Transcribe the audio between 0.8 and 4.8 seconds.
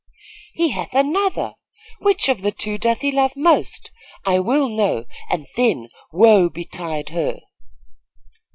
another! Which of the two doth he love most? I will